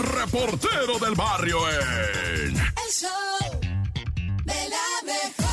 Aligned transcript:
reportero 0.00 0.98
del 0.98 1.14
barrio 1.14 1.58
en... 1.70 2.56
El 2.56 2.92
show 2.92 3.60
de 4.44 4.68
la 4.68 5.02
mejor. 5.04 5.50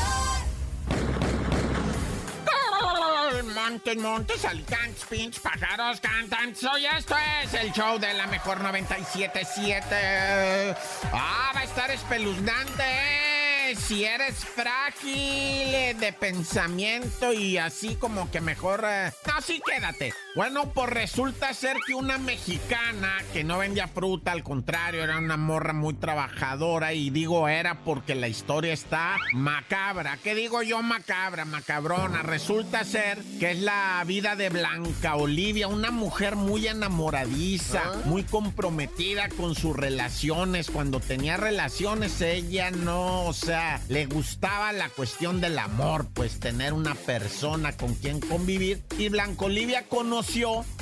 Montes, 3.53 3.97
montes, 3.97 4.45
alicantes, 4.45 5.03
pinch, 5.09 5.39
pájaros, 5.41 5.99
cantan. 5.99 6.55
Soy 6.55 6.85
esto 6.85 7.15
es 7.43 7.53
el 7.53 7.71
show 7.73 7.99
de 7.99 8.13
la 8.13 8.25
mejor 8.27 8.59
97.7. 8.59 10.75
Ah, 11.11 11.51
va 11.53 11.59
a 11.59 11.63
estar 11.63 11.91
espeluznante, 11.91 12.83
¿eh? 12.83 13.75
Si 13.75 14.05
eres 14.05 14.35
frágil 14.45 15.99
de 15.99 16.13
pensamiento 16.17 17.33
y 17.33 17.57
así 17.57 17.95
como 17.95 18.31
que 18.31 18.39
mejor... 18.39 18.85
eh, 18.87 19.11
No, 19.25 19.41
sí, 19.41 19.61
quédate. 19.65 20.13
Bueno, 20.37 20.71
pues 20.71 20.87
resulta 20.91 21.51
ser 21.55 21.77
que 21.87 21.95
una 21.95 22.19
mexicana 22.19 23.11
que 23.33 23.43
no 23.43 23.57
vendía 23.57 23.87
fruta, 23.87 24.33
al 24.33 24.43
contrario, 24.43 25.03
era 25.03 25.17
una 25.17 25.35
morra 25.35 25.73
muy 25.73 25.95
trabajadora 25.95 26.93
y 26.93 27.09
digo 27.09 27.47
era 27.47 27.79
porque 27.83 28.13
la 28.13 28.27
historia 28.27 28.71
está 28.71 29.15
macabra. 29.33 30.17
¿Qué 30.17 30.35
digo 30.35 30.61
yo 30.61 30.83
macabra, 30.83 31.43
macabrona? 31.45 32.21
Resulta 32.21 32.83
ser 32.83 33.17
que 33.39 33.49
es 33.49 33.61
la 33.61 34.03
vida 34.05 34.35
de 34.35 34.49
Blanca 34.49 35.15
Olivia, 35.15 35.67
una 35.67 35.89
mujer 35.89 36.35
muy 36.35 36.67
enamoradiza, 36.67 37.81
muy 38.05 38.21
comprometida 38.21 39.29
con 39.29 39.55
sus 39.55 39.75
relaciones. 39.75 40.69
Cuando 40.69 40.99
tenía 40.99 41.37
relaciones 41.37 42.21
ella 42.21 42.69
no, 42.69 43.25
o 43.25 43.33
sea, 43.33 43.81
le 43.89 44.05
gustaba 44.05 44.71
la 44.71 44.89
cuestión 44.89 45.41
del 45.41 45.57
amor, 45.57 46.05
pues 46.13 46.39
tener 46.39 46.73
una 46.73 46.93
persona 46.93 47.75
con 47.75 47.95
quien 47.95 48.19
convivir. 48.19 48.83
Y 48.99 49.09
Blanca 49.09 49.45
Olivia 49.45 49.85
conoció 49.89 50.26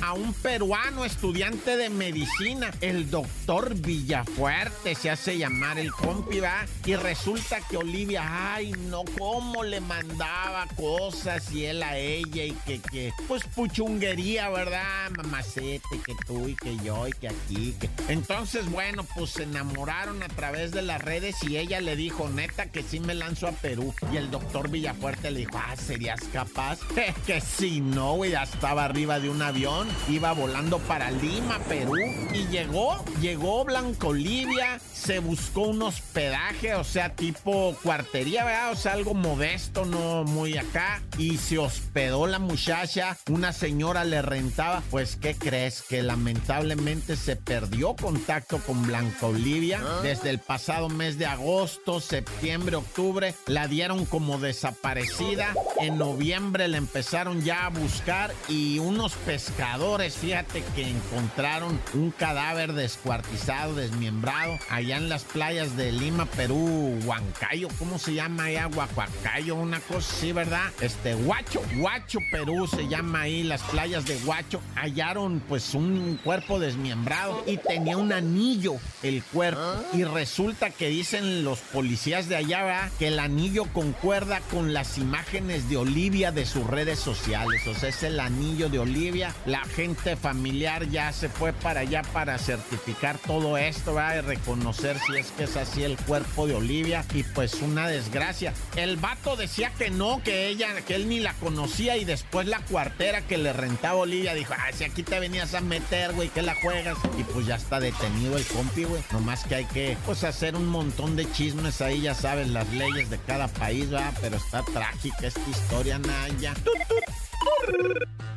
a 0.02 0.12
un 0.12 0.34
peruano 0.34 1.04
estudiante 1.04 1.76
de 1.76 1.88
medicina, 1.88 2.72
el 2.80 3.08
doctor 3.10 3.74
Villafuerte, 3.74 4.94
se 4.96 5.08
hace 5.08 5.38
llamar 5.38 5.78
el 5.78 5.92
compi, 5.92 6.40
¿va? 6.40 6.66
Y 6.84 6.96
resulta 6.96 7.60
que 7.60 7.76
Olivia, 7.76 8.54
ay, 8.54 8.72
no, 8.72 9.04
cómo 9.16 9.62
le 9.62 9.80
mandaba 9.80 10.66
cosas 10.76 11.50
y 11.52 11.64
él 11.64 11.82
a 11.84 11.96
ella 11.96 12.44
y 12.44 12.52
que, 12.66 12.80
que, 12.80 13.12
pues 13.28 13.44
puchunguería, 13.44 14.50
¿verdad? 14.50 15.10
Mamacete, 15.16 16.00
que 16.04 16.14
tú 16.26 16.48
y 16.48 16.56
que 16.56 16.76
yo 16.84 17.06
y 17.06 17.12
que 17.12 17.28
aquí, 17.28 17.76
que... 17.80 17.88
Entonces, 18.08 18.68
bueno, 18.70 19.06
pues 19.14 19.30
se 19.30 19.44
enamoraron 19.44 20.22
a 20.24 20.28
través 20.28 20.72
de 20.72 20.82
las 20.82 21.00
redes 21.00 21.36
y 21.44 21.56
ella 21.56 21.80
le 21.80 21.94
dijo, 21.94 22.28
neta, 22.28 22.66
que 22.66 22.82
sí 22.82 22.98
me 22.98 23.14
lanzo 23.14 23.46
a 23.46 23.52
Perú. 23.52 23.94
Y 24.12 24.16
el 24.16 24.30
doctor 24.30 24.68
Villafuerte 24.68 25.30
le 25.30 25.40
dijo, 25.40 25.56
ah, 25.56 25.76
¿serías 25.76 26.20
capaz? 26.32 26.80
que 27.26 27.40
si 27.40 27.80
no, 27.80 28.14
güey, 28.14 28.32
ya 28.32 28.42
estaba 28.42 28.84
arriba 28.84 29.20
de 29.20 29.30
un 29.30 29.35
avión, 29.42 29.88
iba 30.08 30.32
volando 30.32 30.78
para 30.80 31.10
Lima, 31.10 31.58
Perú, 31.68 31.96
y 32.32 32.46
llegó, 32.46 33.04
llegó 33.20 33.64
Blanca 33.64 34.08
Olivia, 34.08 34.80
se 34.92 35.18
buscó 35.18 35.62
un 35.62 35.82
hospedaje, 35.82 36.74
o 36.74 36.84
sea, 36.84 37.14
tipo 37.14 37.76
cuartería, 37.82 38.44
¿verdad? 38.44 38.72
O 38.72 38.76
sea, 38.76 38.92
algo 38.92 39.14
modesto, 39.14 39.84
no 39.84 40.24
muy 40.24 40.56
acá, 40.56 41.02
y 41.18 41.36
se 41.36 41.58
hospedó 41.58 42.26
la 42.26 42.38
muchacha, 42.38 43.16
una 43.30 43.52
señora 43.52 44.04
le 44.04 44.22
rentaba, 44.22 44.82
pues, 44.90 45.16
¿qué 45.16 45.34
crees? 45.34 45.82
Que 45.82 46.02
lamentablemente 46.02 47.16
se 47.16 47.36
perdió 47.36 47.94
contacto 47.96 48.58
con 48.58 48.86
Blanca 48.86 49.26
Olivia. 49.26 49.80
Desde 50.02 50.30
el 50.30 50.38
pasado 50.38 50.88
mes 50.88 51.18
de 51.18 51.26
agosto, 51.26 52.00
septiembre, 52.00 52.76
octubre, 52.76 53.34
la 53.46 53.66
dieron 53.68 54.04
como 54.04 54.38
desaparecida, 54.38 55.54
en 55.80 55.98
noviembre 55.98 56.68
la 56.68 56.76
empezaron 56.76 57.42
ya 57.42 57.66
a 57.66 57.70
buscar 57.70 58.34
y 58.48 58.78
unos 58.78 59.14
pescadores, 59.26 60.14
fíjate 60.14 60.62
que 60.76 60.88
encontraron 60.88 61.80
un 61.94 62.12
cadáver 62.12 62.74
descuartizado, 62.74 63.74
desmembrado, 63.74 64.56
allá 64.70 64.98
en 64.98 65.08
las 65.08 65.24
playas 65.24 65.76
de 65.76 65.90
Lima, 65.90 66.26
Perú, 66.26 66.96
Huancayo, 67.04 67.66
¿cómo 67.76 67.98
se 67.98 68.14
llama 68.14 68.44
allá? 68.44 68.68
Huacuacayo, 68.68 69.56
una 69.56 69.80
cosa 69.80 70.14
así, 70.16 70.30
¿verdad? 70.30 70.70
Este, 70.80 71.16
Huacho, 71.16 71.60
Huacho, 71.78 72.20
Perú 72.30 72.68
se 72.68 72.86
llama 72.86 73.22
ahí, 73.22 73.42
las 73.42 73.62
playas 73.62 74.04
de 74.04 74.16
Huacho, 74.18 74.60
hallaron 74.76 75.40
pues 75.40 75.74
un 75.74 76.20
cuerpo 76.22 76.60
desmembrado 76.60 77.42
y 77.48 77.56
tenía 77.56 77.96
un 77.96 78.12
anillo 78.12 78.76
el 79.02 79.24
cuerpo 79.24 79.60
y 79.92 80.04
resulta 80.04 80.70
que 80.70 80.88
dicen 80.88 81.42
los 81.42 81.58
policías 81.58 82.28
de 82.28 82.36
allá, 82.36 82.62
¿verdad? 82.62 82.90
Que 83.00 83.08
el 83.08 83.18
anillo 83.18 83.64
concuerda 83.72 84.40
con 84.52 84.72
las 84.72 84.98
imágenes 84.98 85.68
de 85.68 85.78
Olivia 85.78 86.30
de 86.30 86.46
sus 86.46 86.64
redes 86.64 87.00
sociales, 87.00 87.66
o 87.66 87.74
sea, 87.74 87.88
es 87.88 88.04
el 88.04 88.20
anillo 88.20 88.68
de 88.68 88.78
Olivia, 88.78 89.05
la 89.46 89.64
gente 89.64 90.16
familiar 90.16 90.88
ya 90.88 91.12
se 91.12 91.28
fue 91.28 91.52
para 91.52 91.80
allá 91.80 92.02
para 92.12 92.38
certificar 92.38 93.18
todo 93.18 93.56
esto, 93.56 93.94
¿verdad? 93.94 94.16
Y 94.16 94.20
reconocer 94.20 94.98
si 95.06 95.16
es 95.16 95.30
que 95.32 95.44
es 95.44 95.56
así 95.56 95.84
el 95.84 95.96
cuerpo 95.96 96.46
de 96.46 96.54
Olivia 96.54 97.04
y 97.14 97.22
pues 97.22 97.54
una 97.54 97.86
desgracia. 97.86 98.52
El 98.74 98.96
vato 98.96 99.36
decía 99.36 99.70
que 99.78 99.90
no, 99.90 100.22
que 100.22 100.48
ella, 100.48 100.80
que 100.82 100.96
él 100.96 101.08
ni 101.08 101.20
la 101.20 101.34
conocía 101.34 101.96
y 101.96 102.04
después 102.04 102.46
la 102.46 102.60
cuartera 102.60 103.20
que 103.22 103.38
le 103.38 103.52
rentaba 103.52 104.00
Olivia 104.00 104.34
dijo, 104.34 104.54
ah, 104.56 104.72
si 104.72 104.84
aquí 104.84 105.02
te 105.02 105.20
venías 105.20 105.54
a 105.54 105.60
meter, 105.60 106.12
güey, 106.12 106.28
que 106.28 106.42
la 106.42 106.54
juegas. 106.56 106.98
Y 107.18 107.22
pues 107.22 107.46
ya 107.46 107.56
está 107.56 107.78
detenido 107.78 108.36
el 108.36 108.44
compi, 108.44 108.84
güey. 108.84 109.02
Nomás 109.12 109.44
que 109.44 109.54
hay 109.54 109.64
que, 109.66 109.96
pues, 110.04 110.24
hacer 110.24 110.56
un 110.56 110.66
montón 110.66 111.16
de 111.16 111.30
chismes 111.30 111.80
ahí, 111.80 112.02
ya 112.02 112.14
sabes, 112.14 112.48
las 112.48 112.68
leyes 112.72 113.08
de 113.10 113.18
cada 113.18 113.48
país, 113.48 113.88
¿verdad? 113.90 114.12
Pero 114.20 114.36
está 114.36 114.62
trágica 114.62 115.26
esta 115.26 115.48
historia, 115.48 115.98
Naya. 115.98 116.54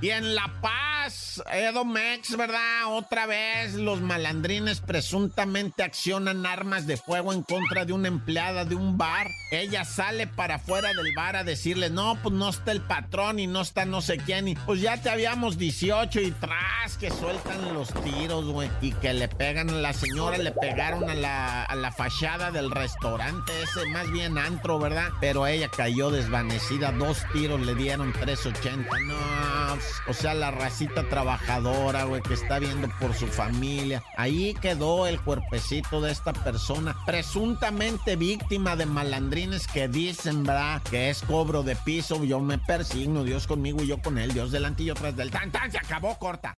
Y 0.02 0.12
en 0.12 0.34
La 0.34 0.50
Paz, 0.62 1.44
Edomex, 1.52 2.38
¿verdad? 2.38 2.88
Otra 2.88 3.26
vez 3.26 3.74
los 3.74 4.00
malandrines 4.00 4.80
presuntamente 4.80 5.84
accionan 5.84 6.46
armas 6.46 6.88
de 6.88 6.96
fuego 6.96 7.34
en 7.34 7.44
contra 7.44 7.84
de 7.84 7.92
una 7.92 8.08
empleada 8.08 8.64
de 8.64 8.76
un 8.76 8.98
bar. 8.98 9.28
Ella 9.52 9.84
sale 9.84 10.28
para 10.28 10.56
afuera 10.56 10.90
del 10.94 11.14
bar 11.16 11.36
a 11.36 11.44
decirle, 11.44 11.90
no, 11.90 12.18
pues 12.24 12.34
no 12.34 12.50
está 12.50 12.72
el 12.72 12.82
patrón 12.82 13.40
y 13.40 13.48
no 13.48 13.62
está 13.62 13.84
no 13.84 14.02
sé 14.02 14.18
quién. 14.18 14.48
Y 14.48 14.56
pues 14.56 14.80
ya 14.80 15.02
te 15.02 15.09
habíamos 15.09 15.58
18 15.58 16.22
y 16.22 16.32
tras 16.32 16.98
que 16.98 17.09
sueltan 17.09 17.74
los 17.74 17.90
tiros, 18.04 18.46
güey. 18.46 18.70
Y 18.82 18.94
que 18.94 19.14
le 19.14 19.28
pegan 19.28 19.70
a 19.70 19.74
la 19.74 19.92
señora, 19.92 20.38
le 20.38 20.52
pegaron 20.52 21.09
a 21.09 21.14
la, 21.14 21.64
a 21.64 21.76
la 21.76 21.92
fachada 21.92 22.52
del 22.52 22.72
restaurante 22.72 23.52
ese, 23.64 23.86
más 23.88 24.09
bien 24.12 24.38
antro, 24.38 24.80
¿verdad? 24.80 25.09
Pero 25.20 25.46
ella 25.46 25.70
cayó 25.70 26.09
desvanecida, 26.09 26.92
dos 26.94 27.26
tiros 27.34 27.59
le 27.59 27.76
dieron 27.76 28.14
380. 28.14 29.00
No, 29.02 29.16
o 30.07 30.13
sea, 30.13 30.34
la 30.34 30.52
racita 30.52 31.07
trabajadora, 31.09 32.06
güey, 32.06 32.22
que 32.22 32.34
está 32.34 32.59
viendo 32.59 32.90
por 33.00 33.13
su 33.13 33.28
familia. 33.28 34.03
Ahí 34.18 34.53
quedó 34.62 35.07
el 35.07 35.19
cuerpecito 35.22 36.02
de 36.02 36.12
esta 36.12 36.34
persona, 36.34 36.96
presuntamente 37.06 38.16
víctima 38.16 38.75
de 38.75 38.85
malandrines 38.85 39.68
que 39.68 39.88
dicen, 39.88 40.44
¿verdad? 40.44 40.81
Que 40.90 41.09
es 41.09 41.22
cobro 41.22 41.63
de 41.63 41.75
piso. 41.75 42.24
Yo 42.24 42.40
me 42.40 42.58
persigno, 42.58 43.24
Dios 43.24 43.47
conmigo 43.47 43.84
y 43.84 43.88
yo 43.88 44.02
con 44.02 44.18
él, 44.18 44.34
Dios 44.34 44.52
delante 44.52 44.84
y 44.84 44.88
yo 44.88 44.96
tras 44.96 45.16
del 45.16 45.31
tan 45.31 45.52
tan, 45.52 45.72
se 45.72 45.78
acabó 45.78 46.18
corta. 46.18 46.58